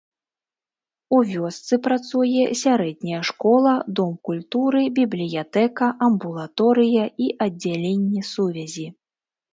[1.15, 8.87] У вёсцы працуе сярэдняя школа, дом культуры, бібліятэка, амбулаторыя і аддзяленне сувязі.